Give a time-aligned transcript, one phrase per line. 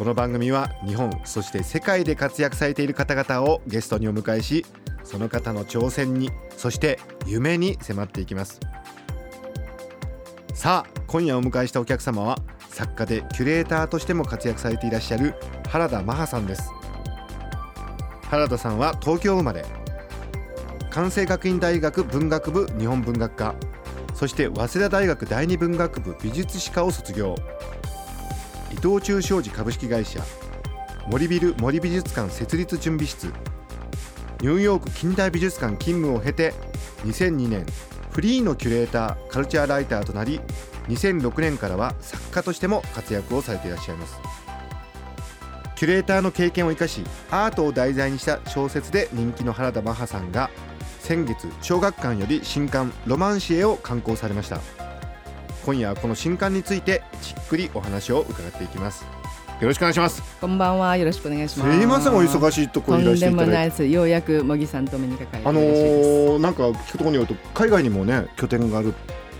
[0.00, 4.64] この番組は日本そして世界で活躍されている方々をゲストにお迎えし
[5.04, 8.60] その方の挑戦にそして夢に迫っていきます。
[10.54, 12.38] さあ今夜お迎えしたお客様は
[12.70, 15.34] 作家でキュレーターとしても活躍されていらっしゃる
[15.68, 16.70] 原田マハさんです。
[18.22, 19.66] 原田さんは東京生まれ
[20.88, 23.54] 関西学院大学文学部日本文学科
[24.14, 27.34] そして早稲田大学第二文学部美術史科を卒業。
[28.72, 30.20] 伊藤忠商事株式会社
[31.08, 33.32] 森ビル森美術館設立準備室
[34.40, 36.54] ニューヨーク近代美術館勤務を経て
[37.04, 37.66] 2002年
[38.10, 40.40] フリーのキュレーターカルチャーライターとなり
[40.88, 44.18] 2006年からは作家としても活躍をされていらっしゃいます。
[45.80, 50.50] キュレーターの経験を生かしアートを題材にした小説で人気の原田マハさんが
[50.98, 54.79] 先月小学館より新刊「ロマンシエ」を刊行されました。
[55.70, 59.04] 今夜はこの新刊についてじっくりお話を伺っていきます。
[59.60, 60.20] よろしくお願いします。
[60.40, 60.96] こんばんは。
[60.96, 61.78] よろしくお願いします。
[61.78, 63.30] すいませんお忙しいところいらして。
[63.30, 68.94] いただいてようやく茂木さんと目にかかりあのー、なんか聞くところによると海外にもね拠点がある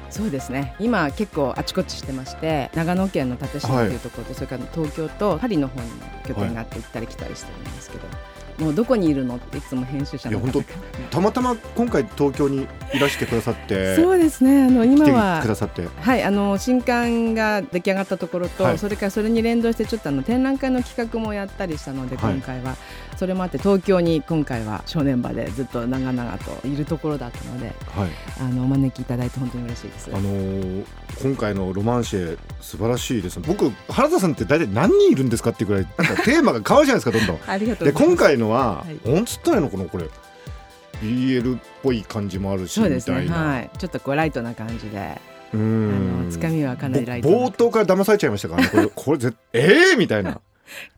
[0.08, 0.77] そうですね。
[0.78, 5.97] 今結構あちこちしてまして長野県の立島というところと、はい、それから東京とパリの方にも
[6.28, 10.64] 拠点があって行ったり来たりしてるんですけど、はいもうどこにいるのっていつも編集者の方が。
[11.11, 14.64] たまたま今回東京にいらしてくださってそうですね。
[14.64, 15.89] あの今はくださって。
[16.00, 22.77] はいあの新刊が出来上がったところと、はい、それからそれに連動してちょっとあの展覧会の企画もやったりしたので今回は、はい、
[23.17, 30.11] それもあって東京に今回は正念場でずっと長々といるところだったので、はい、あのお招きいただいて本当に嬉しいです。
[30.12, 30.85] あのー、
[31.23, 33.40] 今回のロマンシェ素晴らしいです。
[33.40, 35.86] 僕原田さんって大体何人いるんですかっていうくらい
[36.24, 37.39] テーマが変わるじゃないですかどんどん。
[37.46, 40.08] ありがとうで今回のは、はい、なんつったらいいのかなこれ。
[41.02, 43.27] BL っぽい感じもあるしそうですね。
[43.28, 43.70] はい。
[43.78, 45.20] ちょっとこうライトな感じで。
[45.52, 46.28] うん。
[46.30, 48.68] つかみはかなりライト冒頭から騙されちゃいましたからね。
[48.68, 50.40] これ これぜええー、みたいな。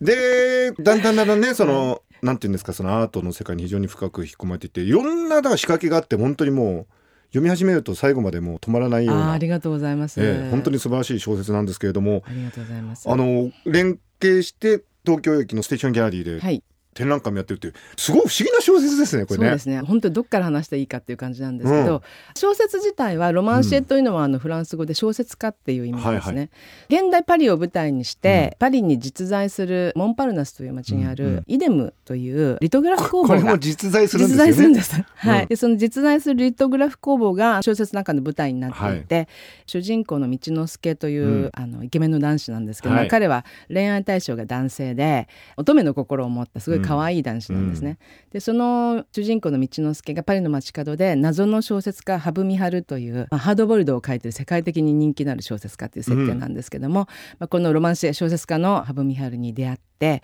[0.01, 6.87] でだんだんだんだんねその、うん、なんていうんですかそのアートの世界に非常に深く引き込まれていていろんなだから仕掛けがあって本当にもう
[7.29, 9.33] 読み始めると最後までもう止まらないような。
[9.33, 12.23] ありがとうございます、えー、本当に素晴らしい小説なんですけれども。
[12.27, 13.11] ありがとうございます。
[13.11, 16.63] あの連携して東京駅のステーションギャラリーで、はい、
[16.95, 19.47] 展覧会もやってるっていうすごい不思議な小説ですねこれね。
[19.47, 22.03] そうですね本当にどっから話していいかっていう感じなんですけど、うん、
[22.35, 26.19] 小説自体はロマンシエというのはあのフランス語で小説家っていう意味ですね。
[26.19, 26.49] はいはい、
[26.89, 34.51] 現代パリを舞台にして、うん、パリに実在するモンパルナスという町にあるイデムというリトグラフ工房がこれも実在するんですよね。
[34.51, 35.05] 実在するんです。
[35.15, 35.47] はい。
[35.47, 39.29] でその実在するリトグラフ工房が小説の中の舞台になっていて、はい、
[39.67, 47.73] 主人公の道之助という、うん、あのイケメンの男子なんですけど、はい、彼は恋愛対象が男性で乙女の心を持ったすごい可愛い男子なんです。
[47.73, 47.99] んですね。
[48.31, 57.07] でその主人公の道之助がパリの街角で謎の小説家羽生美春という、まあ、ハードボイルドを書いてる世界的に人気のある小説家っていう設定なんですけども、うん、
[57.41, 60.23] まあ、このロマンシ小説家の羽生美春に出会って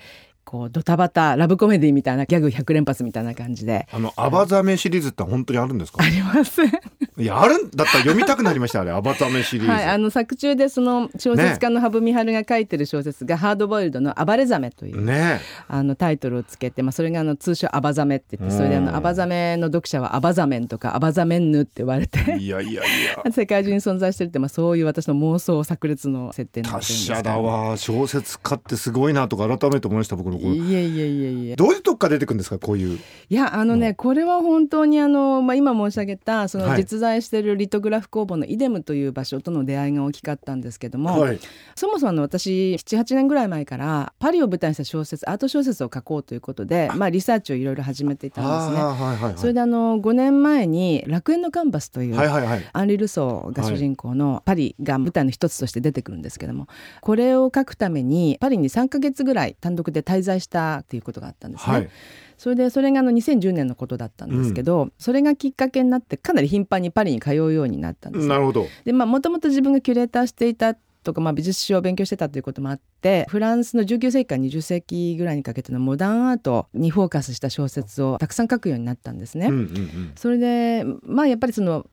[0.49, 3.87] こうドタバタラブコメディみたいなギャグ100連発みたいな感じで。
[3.93, 6.03] あのアバザメシリーズって本当にあるんですか？
[6.03, 6.63] あります。
[6.65, 8.93] いやあるんだったら読みたくなりましたあれ。
[8.93, 23.25] アバザメシリーズ、はい、あの作中でその小説家の羽生美春が書いてる小説が、ね、ハードボイルドの暴れザメという、ね、あのタイトルをつけて、まあ、それがあの通称アバザメって言ってそれであのアバザメの読者はアバザメンとかアバザメンヌって言われていやいやいや。
[23.33, 27.77] 世界中に存在してるって、まあ、そういう私の妄想炸裂の設定なんです達者だわ。
[27.77, 31.57] 小説家ってすごいなとか改めて思いました僕のいえいえいえいえいえ。
[31.57, 32.99] どういうとこから出てくるんですかこういう
[33.31, 41.41] いやあのねこれは本当にあの、まあ、今申し上げたその実在しているリトグラフ工房のイデムという場所との出会いが大きかったんですけども、はい、
[41.75, 48.85] そもそもの私78年ぐらい前からパリを舞台にした小説アート小説を書こうということで、まあ、リサーチをいろいろ始めていたんですね。
[48.85, 56.69] はいはいはい、それであの5年前に「楽園のカンバス」という、はいはいはい、アンリ・ルソーが主人公のパリが舞台の一つとして出てくるんですけども
[57.01, 61.73] これを書くためにパリに3か月ぐらい単独で滞在したっていうことがあったんですね。
[61.73, 61.89] はい、
[62.37, 68.67] それでそれがあの2010年のことだったんですけど、うん、それがきっかけになってかなり頻繁にパリに通うようになったんです、なるほど。
[68.85, 70.77] でまあもともと自分がキュレーターしていた
[71.09, 79.47] とか、まあ、美術史を勉強してたということもあってフランスの19世紀から20世紀ぐらいにかけてのモダンアートにフォーカスした小説をたくさん書くようになったんですね。
[79.47, 81.87] うんうんうん、それでまあやっぱりその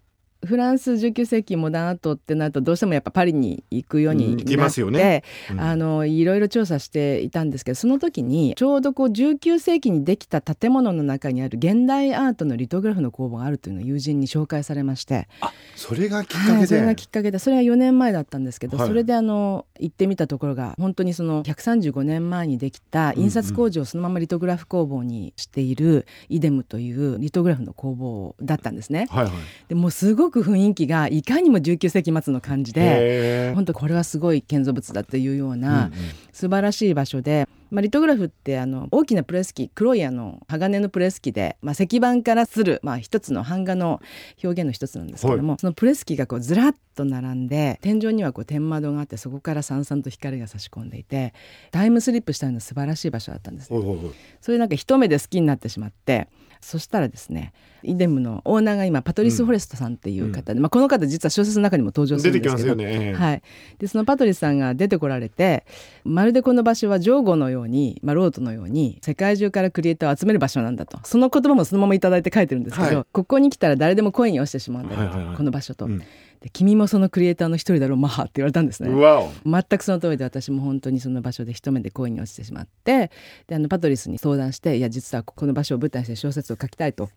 [0.46, 29.08] フランス19世紀モダンアートってなるとどうしてもやっぱパリに行くようになって、うんますよね、うん、あのいろいろ調査していたんですけどその時にちょうどこう19世紀にできた建物の中にある現代アートのリトグラフの工房があるというのを友人に紹介されましてあそれがきっかけで、はい、それがきっかけでそれは4年前だったんですけど、はい、それであの行ってみたところが本当にその135年前にできた印刷工事をそのままリトグラフ工房にしているイデムというリトグラフの工房だったんですね。
[29.10, 29.34] はいはい、
[29.68, 35.92] でもすごく雰囲気がいかにも19世紀末の感じで本当これはすごい建造物だっていうような
[36.32, 37.48] 素晴らしい場所で。
[37.76, 44.00] まあ、リトグラフってあの大きなプレス機黒いあの鋼のプレス機で、まあ、石板からする、まあ、一つの版画の
[44.42, 51.34] 表現の一つなんですけども、はい、そのプレス機がこうずらっと並んで天井にはこう天窓があってそこからさんさんと光が差し込んでいて
[51.72, 53.80] タイムスリップしたような素晴らしい場所だったんです、ね、
[54.40, 56.30] それなんか一目で好きになってしまって
[56.62, 63.42] そしたらですねイデムのオーナーが今パトリス・フォレストさんっていう方で、うん、まあ、この方実は小説の中にも登場するんですけど、ね、はい、
[63.78, 65.66] でそのパトリスさんが出てこられて
[66.04, 71.00] まるでこの場所は上後のように、まあ、ロートのように世界中からクリエイターを集める場所なんだと。
[71.04, 75.86] その言葉もそのまま頂いて書いてるんですけど、はい、ここに来たら誰でも声に落ちてしまうんだ、はいはいはい、この場所と。
[75.86, 76.00] うん。
[76.46, 78.90] で君もそのクリエイターの一人だろうマハって言われたんですね。
[79.46, 83.12] 全くその通りで私も本当にその場所で一目で恋に落ちてしまって
[83.48, 87.10] であのパトリスに相談していや実はここの場所を舞台にして小説を書きたいと。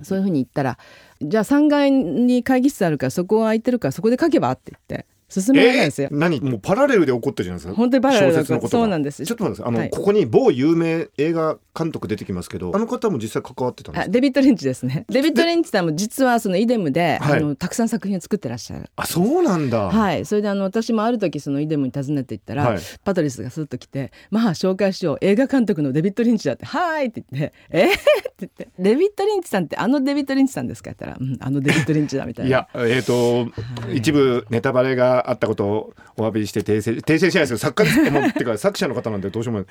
[0.00, 0.78] そういうふうに言ったら
[1.20, 5.06] じゃあ3階に会議室あるからそこが空いてるからそこで書けばって言って
[5.40, 6.08] 進められないんですよ。
[6.12, 6.40] えー、何？
[6.40, 7.74] もうパラレルで起こってるじゃないですか？
[7.74, 9.24] 本当にパラレルでそうなんです。
[9.24, 15.06] ちょっと待ってあの、はい、ここに某有名映画監督出てきますけど、あの方も実際関わってたんですデビッド・リンチですね。
[15.08, 18.90] デビッド・リンチさんも実はそのイデムで、はい、あのたくさん作品を作ってらっしゃる。
[18.96, 19.90] あ、そうなんだ。
[19.90, 20.24] はい。
[20.26, 28.02] それであの私もある時そのイデムに訪ねていったら、はい、パトリスがスッと来て、まあ紹介しよう映画監督のデビッド・リンチだって、はいって言って、えー、って
[28.40, 30.90] 言って、デビッド・リンチさんってあのデビッド・リンチさんですか？
[30.90, 32.48] って言ったら、うん、あのデビッド・リンチだみたいな。
[32.48, 33.50] いや、えっ、ー、と、
[33.82, 39.66] はい、一部ネタバレがあったことをお詫びして訂正訂正しないですけど作家もってか作者の方なんでどうしようもない。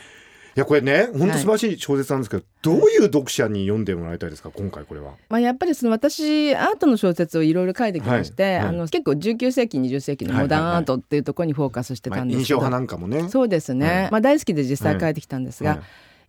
[0.53, 2.43] いやこれね本当素晴らしい小説なんですけど、
[2.73, 4.51] はい、どういう読者に読んでもらいたいですか？
[4.51, 5.13] 今回これは。
[5.29, 8.55] まあやっぱりその私アートの小説をいろいろ書いてきまして、はい。
[8.57, 13.29] はい、あの結構19世紀20世紀のモダンアートっていうところにフォーカスしてたんですけど、まあ、印象派なんかもね。
[13.29, 14.09] そうですね。
[14.11, 15.81] まあ大好きで実際書いてきたんですが、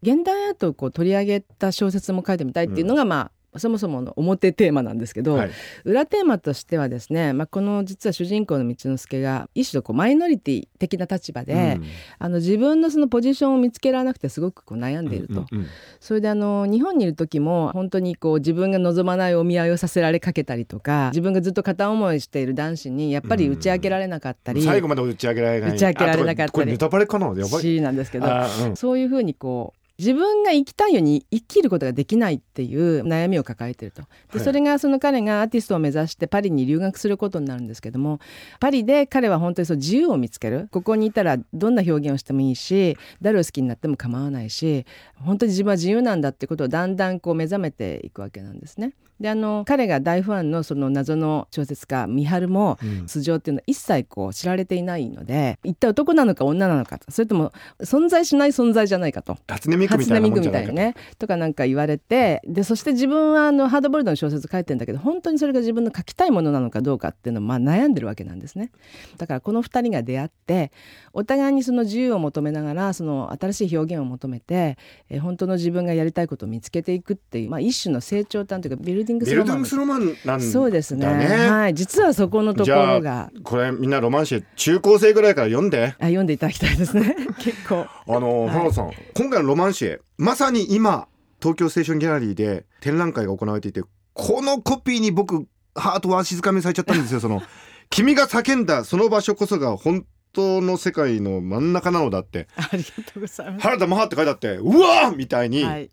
[0.03, 5.51] 現代アートをこう取り上げた小説も書いてみたいっていうのが、まあそもそもの表テーマなんですけど、はい、
[5.85, 11.85] 裏テーマとしてはですね、まあ、この実は主人公の道之助が一種のこうマイノリティ的な立場で、うん、
[12.19, 15.67] あの自分のそのポジションを見つけられなくてすごくこう悩んでいると、うんうんうん、
[16.01, 25.71] それであの日本にいる時も本当にこう自分が望まないお見合いをさせられかけたりとか自分がずっと片思いしている男子にやっぱり打ち明けられなかったり、うん、最後まで打ち明けられない。
[25.73, 27.27] 打ち明けられなかったりこれネタバレかな？
[27.27, 27.73] やばい。
[27.83, 34.03] なんですけど、うん、そういうふうにこう自分が生きたいように生きることができないっていう悩みを抱えてると。
[34.33, 38.19] でそれがその彼がアーティストを目指してパリに留学することになるんですけども
[38.59, 40.69] パリで彼は本当にそう自由を見つける。
[40.73, 48.95] ここにいたらどんな表現をしてもいいし誰を好きになっても構わないし本当に自分は自由なんだってことをだんだんこう目覚めていくわけなんですね。
[49.23, 52.77] であの彼が大ファンのその謎の小説家三春も
[53.07, 59.39] 素性っていうのは一切こう知られていないので、一体男なのか女なのかそれとも存在しない存在じゃないかと。
[59.49, 68.73] 初音ミクみたいなもんじゃないかねとかなんか言われてでそして自分はあのハードボイルドの小説書いてるんだけど本当にそれが自分の書きたいものなのかどうかっていうのをまあ悩んでるわけなんですね。
[69.19, 70.73] だからこの2人が出会って
[71.13, 74.77] お互いにその自由を求めながらその新しい表現を求めて、
[75.09, 81.07] え本当の自分がやりたいことを見つけていくっていう、まあ、一種の成長端というかビルディングスロマンスロマンなんだ、ね、そうですね。
[81.07, 81.75] はい。
[81.75, 83.31] 実はそこのところが。
[83.43, 85.95] これみんなロマンシ中高生ぐらいから読んで。
[85.99, 87.17] あ読んでいただきたいですね。
[87.39, 87.87] 結構。
[88.07, 91.09] あの原田さん、今回のロマンシエまさに今
[91.41, 93.83] 東京ステーションギャラリーで展覧会が行われていて
[94.15, 97.21] このコピーに僕ハートは静かめされちゃったんですよ。
[97.21, 97.43] その
[97.91, 102.49] 君が叫んだその場所こそが本当の世界の真ん中なのだって。
[102.57, 103.63] ありがとうございます。
[103.63, 105.91] 原田マハって書いてあってうわみたいに、はい、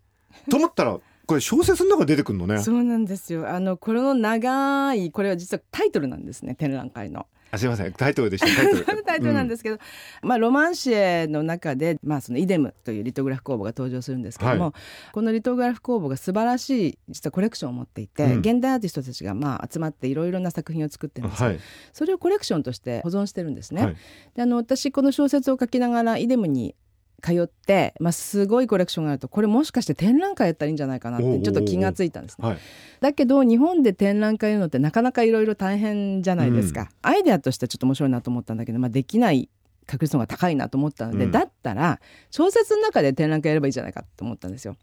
[0.50, 0.98] と思ったら
[1.30, 2.58] これ小説の中出てくるのね。
[2.58, 3.48] そうなんですよ。
[3.48, 7.28] あのこれの長いこれは実はタイトルなんですね展覧会の。
[7.52, 7.92] あすみません。
[7.92, 8.46] タイトルでした。
[8.48, 9.02] タイトル。
[9.06, 14.72] タイトルなんですけど、うん、まあロマンシエの中でまあそのイデムというリトグラフ工房が登場するんですけども、はい、
[15.12, 21.60] このリトグラフ工房が素晴らしい実はコレクションを持っていて、うん、現代アーティストたちがまあ集まっていろいろな作品を作ってるんです、はい、
[21.92, 23.84] それをコレクションとして保存してるんですね。
[23.84, 23.96] はい、
[24.34, 26.74] であの私この小説を書きながらイデムに
[27.20, 32.48] 通って、まあ、すごいコレクションがあるとこれもしかして展覧会やったらいいんじゃないかなってちょっと気がついたんですね。
[32.48, 32.58] はい、
[33.00, 39.48] だけど日本で展覧会やるのってなかなかいろいろ大変じゃないですか、うん、アイデアとしてはちょっと面白いなと思ったんだけど、まあ、できない
[39.86, 42.00] 確率の方が高いなと思ったので、うん、だったら
[42.30, 44.76] 小説の中で展覧会やればいいじゃないかと思ったんですよ。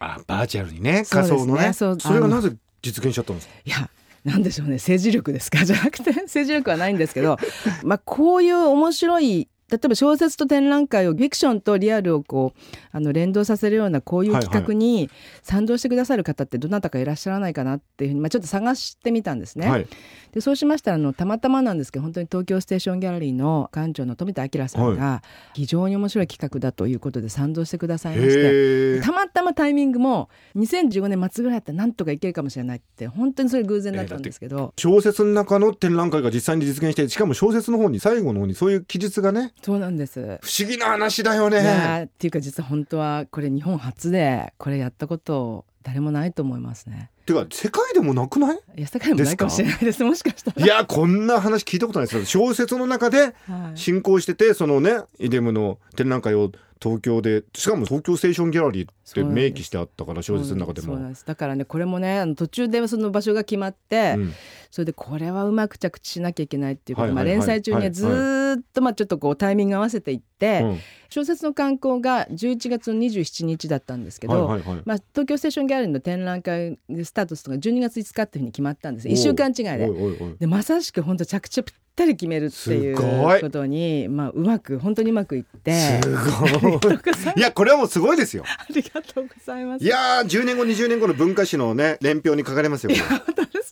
[0.00, 1.72] あバーチャルにね仮想のね。
[1.72, 3.54] それはなぜ実現しちゃったんですか？
[3.64, 3.88] いや
[4.24, 4.74] なんでしょうね。
[4.74, 5.62] 政治力ですか？
[5.66, 7.36] じゃなくて政治力はないんですけど
[7.82, 15.08] まあこういう面白い例えば小説と展覧会をフィクションとリアルをこうあの連動させるようなこういう企画に
[15.42, 19.68] 賛同してくださる方ってどなたかいらっしゃらないかなっていうふうに、まあ、ちょっと探してみたんですね。
[19.68, 19.86] はい、
[20.34, 25.22] でそうしましたらあのたまたまなんですけど本当に東京ステーションギャラリーの館長の富田明さんが
[25.52, 40.40] 非常に面白い企画だということで賛同してくださいましてたまたまタイミングも2015年末ぐらいだったらなんとかいけるかもしれないって本当にそれ偶然だったんですけど、小説の中の展覧会が実際に実現してしかも小説の方に最後の方にそういう記述がねそうなんです。
[40.42, 42.04] 不思議な話だよね。
[42.06, 47.10] っていうか実は本当はこれ日本初でこれやったこと誰もないと思いますね。
[47.26, 48.58] てか世界でもなくない？
[48.76, 50.02] いや世界でもないかもしれないです。
[50.02, 50.64] もしかしたら。
[50.64, 52.24] いやこんな話聞いたことないです。
[52.24, 53.34] 小説の中で
[53.76, 56.50] 進行してて、はい、そのねイデムの展覧会を
[56.84, 61.14] 東京でしかも東京ステーションギャラリーって明記してあったから小説の中でも。
[61.24, 64.34] だからねこれもねあの途中でその場所が決まって、うん、
[64.70, 79.08] それでこれはうまく着地しなきゃいけないっていうこと、まあ、連載中にはずっとまあちょっとこうタイミング合わせていって、うん、小説の観光が11月の27日だったんですけど、はいはいはい、まあ、東京ステーションギャラリーの展覧会スタートするのが12月5日っていうふうに決まったんです。
[79.08, 80.36] 1週間違いで。
[80.40, 86.00] でまさしく本当着地ぴったり決めるっていうことにまあうまく本当にうまくいって。
[86.02, 86.46] すご
[86.90, 86.94] い。
[87.38, 88.42] いやこれはもうすごいですよ。
[88.58, 89.84] ありがとうございます。
[89.84, 92.90] いやー10年後20年後の文化史のね年表に書かれますよ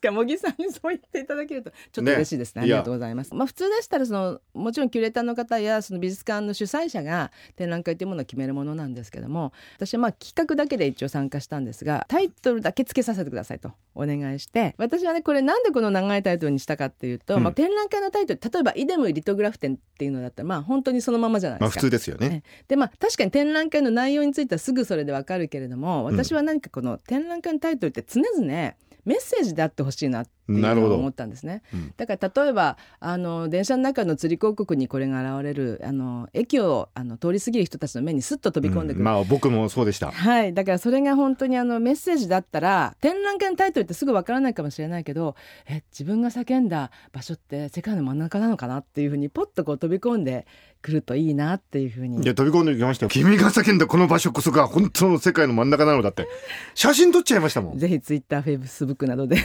[0.03, 3.35] か茂木さんにそう言っていただけるとちょっと嬉しいですね、ね、ありがとうございます。
[3.35, 14.75] まあ普通でしたらそのもちろんキュレーターの方やその美術館の主催者が展覧会というものを決めるものなんですけども私はまあ企画だけで一応参加したんですがタイトルだけつけさせてくださいとお願いして。
[14.79, 21.77] 私はねこれなんでこの長いタイトルにしたかっていうと、うん、まあ、展覧会のタイトル例えば「イデムリトグラフ展」っていうのだったらまあ本当にそのままじゃないですか。
[21.77, 22.43] まあ、普通ですよね。
[22.69, 40.11] でまあ確かに展覧会の内容についてはすぐそれでわかるけれども私は何かこの展覧会のタイトルって常々メッセージであってほしいなって思ったんですね、うん、だから例えばあの電車の中の釣り広告にこれが現れるあの駅をあの通り過ぎる人たちの目にスッと飛び込んでくる、うん、まあ僕もそうでした。
[40.11, 40.53] はい。
[40.53, 50.47] だからそれが本当にあのメッセージだったら展覧会のタイトルってすぐわからないかもしれないけどえ自分が叫んだ場所って世界の真ん中なのかなっていうふうにポッとこう飛び込んで
[50.83, 52.23] 来るといいなっていうふうに。
[52.23, 53.11] いや飛び込んできましたよ。
[53.11, 53.87] 君が叫んだ。
[53.87, 56.27] この場所こそが本当の世界の真ん中なのだって。
[56.75, 57.79] 写真撮っちゃいましたもん。
[57.79, 59.37] ぜひツイッターフェイスブックなどで。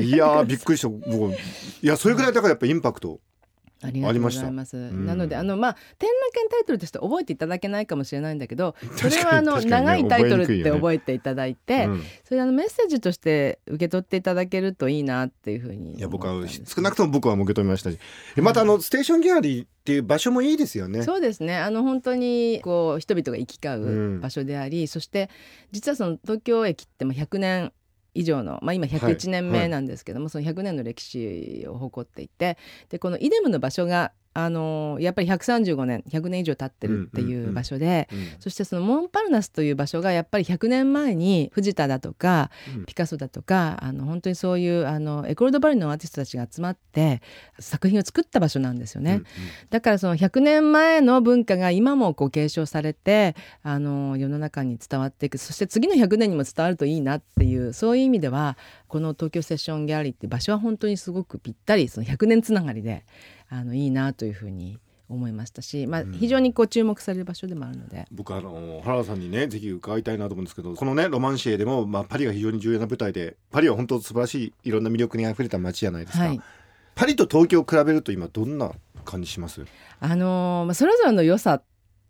[0.00, 0.88] いやびっくりした。
[0.88, 1.36] 僕い
[1.82, 3.20] やそれぐらいだからやっぱインパクト
[3.82, 4.76] ありがとうございます。
[4.76, 17.98] なのであのまあ展覧会のタイトルとして覚えていただけないかもしれないんだけど、それはあの、ね、長いタイトルって覚えていただいて、うん、それあのメッセージとして受け取っていただけるといいなっていうふうにいや僕は少なくとも僕は受け止めましたし、
[18.36, 21.02] またあのステーションギャラリーっていう場所もいいですよね。
[21.02, 21.58] そうですね。
[21.58, 25.28] あの本当にこう人々が行き交う場所であり、うん、そして
[25.72, 27.72] 実はその東京駅ってまあ100年
[28.14, 32.56] 以上の、まあ、今101年目なんですけども、はいはい、その100年の歴史を誇っていて
[32.88, 38.08] でこのイデムの場所があのやっぱり135年100年以上経ってるっていう場所で、
[38.40, 47.22] そしてそのモンパルナスという場所がやっぱり100年前に藤田だとか、うん、ピカソだとかあの本当にそういうあのエコール・ド・バリのアーティストたちが集まって
[47.60, 49.12] 作品を作った場所なんですよね。
[49.12, 49.24] うんうん、
[49.70, 55.38] だからその100年前の文化が今もこう継承されてあの世の中に伝わっていく。
[55.38, 58.56] そして次の100年にも伝わるといいなっていうそういう意味では
[58.88, 63.04] この東京セッションギャラリーって場所は本当にすごくぴったりその100年つながりで
[63.54, 76.40] あのいいなというふうに思いましたし、まあ、非常にこう注目される場所でもあるので、うん、僕あの原田さんにねぜひ伺いたいなと思うんですけどこのねロマンシエでも、まあ、パリが非常に重要な舞台でパリは本当素晴らしいいろんな魅力にあふれた街じゃないですか、はい、
[76.96, 78.72] パリと東京を比べると今どんな
[79.04, 79.64] 感じします
[80.00, 81.62] あのー、それぞれの良さ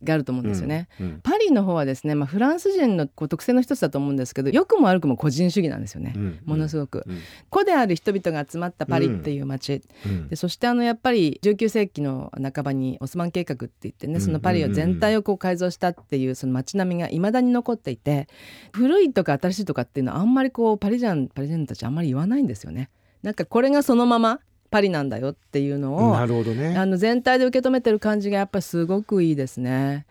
[0.02, 7.06] があると思うんですよね、うんうん、パリの方はですね、まあ、フランス人のこう特性の一つだと思うんですけど良くも悪くも個人主義なんですよね、うん、ものすごく、
[7.50, 9.82] 個である人々が集まったパリっていう街、
[10.28, 18.28] でそしてあのやっぱり19世紀の半ばにオスマン計画って言ってねそのパリを全体をこう改造したっていうその街並みがいまだに残っていて
[18.73, 22.90] 古いとか新しいとかっていうのはあんまりこうパリジャンパリジャンたちあんまり言わないんですよね。
[23.23, 30.04] なんかこれがそのままパリなんだよっていうのをなるほど、ね、あの全体で受け止めてる感じがやっぱりすごくいいですね。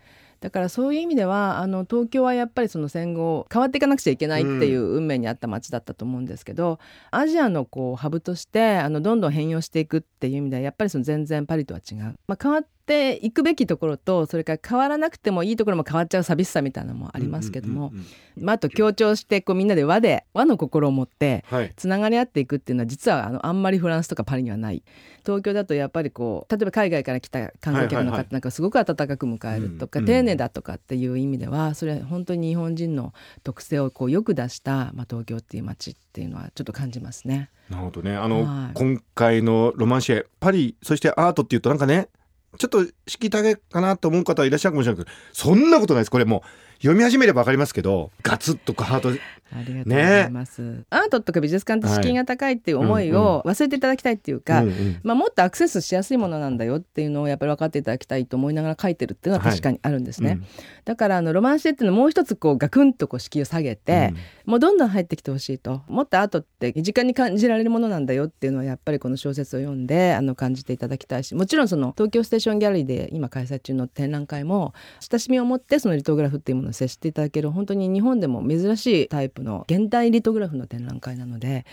[0.43, 6.79] だからそういう意味ではあの東京はやっぱりその戦後変わっていかなくちゃいけないっていう運命にあった街だったと思うんですけど、
[7.13, 17.93] うん、アジアのこうハブとしてあのどんどん変容していくっていう意味ではやっぱりその全然パリとは違う、まあ、変わっっていくべきところとそれから変わらなくてもいいところも変わっちゃう寂しさみたいなのもありますけども、
[18.37, 21.45] まあ、あと強調してこうみんなで和で和の心を持って
[21.77, 24.83] つながり合っていくっていうのは実はあのあんまりフランスとかパリにはない。
[25.25, 33.13] 東京だとやっぱりこう例えば海外から来た観光客の方なんかすごく温かく迎えるとか、丁寧だとかっていう意味ではそれは本当に日本人の
[33.43, 37.49] 特性をこうよく出した、まあ、東京っていう街っていうのはちょっと感じますね。
[37.69, 38.15] なるほどね。
[38.17, 42.09] あの、はい、今回のロマンシェパリそしてアートっていうとなんかね
[42.57, 46.11] ちょっとしきたげかなと思う方いらっしゃるかもしれないけどそんなことないです。
[46.11, 49.11] これもう読み始めれば分かりますけどガツッとハート。
[49.55, 54.63] ありがとうございます、ね、アートとか美術館って敷居が高いっていう思いを忘れていただきたいっていうか、
[55.03, 60.45] まあ、もっとアクセスしやすいものなんだよっていうのをやっぱり分かっていただきたいと思いながら書いてるっていうのは確かにあるんですね、はいうん、
[60.85, 64.13] だからあのロマンシェっていうのもう一つこうガクンとこう敷居を下げて、
[64.45, 65.83] うん、もうどんどん入ってきてほしいと。
[65.87, 81.65] もっとアートって身近に感じられるものなんだよっていうのはやっぱりこの小説を読んであの感じていただきたいしもちろんその東京ステーションギャラリーで今開催中の展覧会も親しみを持ってそのリトグラフっていうものを接していただける本当に日本でも珍しいタイプの現代リトグラフの展覧会なので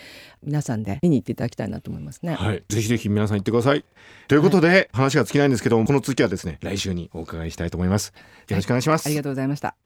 [0.42, 2.34] 皆さんで見に行っていただきたいなと思いますね。
[2.34, 3.84] はい、ぜひぜひ皆さん行ってください。
[4.28, 8.12] ということで、はい、話が尽きないんですけどこの続きはですね来週にお伺いしたいと思います。
[8.48, 9.06] よろしくお願いします。
[9.06, 9.76] はい、ありがとうございました。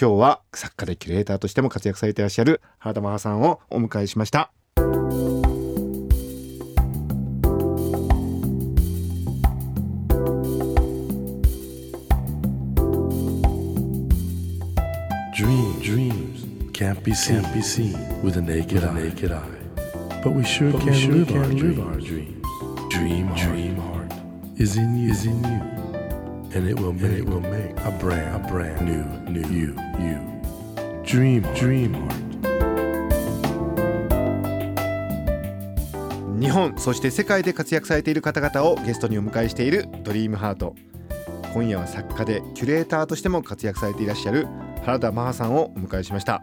[0.00, 4.50] 今日は作家でキュレーターとしても活躍されていらっしゃる原田真帆さんをお迎えしました。
[16.86, 19.38] Can't be seen, can't be seen with a naked, with a naked eye.
[19.38, 20.20] eye.
[20.22, 22.46] But we sure but can, we sure live, can our live our dreams.
[22.90, 24.12] Dream, dream heart,
[24.56, 25.60] is in you, is in you,
[26.54, 30.20] and it will make, it will make a brand, a brand new, new you, you.
[31.02, 32.22] Dream, heart, dream heart.
[36.38, 40.76] 日本そして世界で活躍されている方々をゲストにお迎えしているドリームハート
[41.54, 44.46] 今夜は作家でキュレーターとしても活躍されていらっしゃる
[44.86, 46.40] 原田真帆さんをお迎えしました。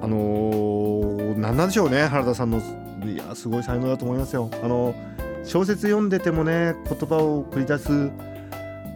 [0.00, 2.58] あのー、何なんでしょうね原田さんの
[3.04, 4.50] いやすごい才能だと思いますよ。
[4.62, 4.94] あの
[5.44, 8.10] 小説読んでてもね言葉を繰り出す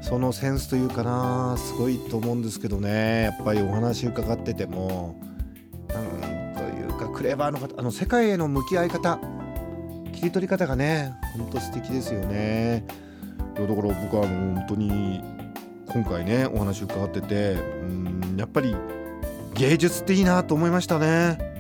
[0.01, 3.25] そのセンスというかなすごいと思うんですけどね。
[3.25, 5.15] やっぱりお話伺ってても
[5.91, 9.19] なんというかクレバーの方あの世界への向き合い方
[10.15, 12.87] 切り取り方がねほんと素敵ですよね。
[13.55, 15.23] だから僕はあの本当に
[15.93, 18.75] 今回ねお話伺っててうんやっぱり
[19.55, 21.53] 芸術っていいなと思いましたね。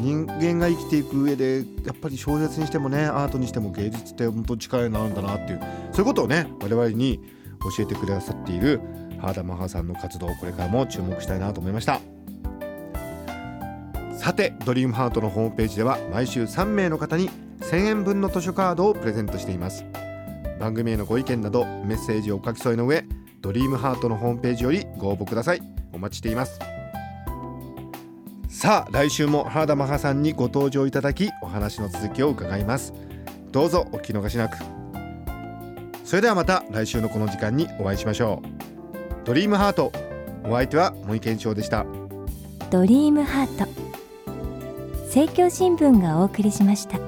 [0.00, 5.60] 人間が生きていく上でやっぱり小説にしてもねアートにしても芸術って本当力になるんだなっていう
[5.92, 7.20] そういうことをね我々に
[7.76, 8.80] 教えてくださっている
[9.20, 12.00] 原田マハさんの活動これからも注目したいなと思いました。
[14.18, 19.84] さてドリームハートのホームページでは毎週3名の方に1000円分の図書カードをプレゼントしています。
[20.58, 23.04] 番組へのご意見などメッセージを書き添えの上
[23.44, 25.60] ドリームハートのホームページよりご応募ください。
[25.92, 26.58] お待ちしています。
[28.48, 32.94] さあ来週も原田マハさんにご登場いただきお話の続きを伺います。
[33.52, 34.56] どうぞお聞き逃しなく。
[36.06, 39.26] それではまた来週のこの時間にお会いしましょう。
[39.26, 39.92] ドリームハート。
[40.42, 41.84] お相手は森健翔でした。
[42.70, 43.68] ドリームハート。
[45.02, 46.98] 政教新聞がお送りしました。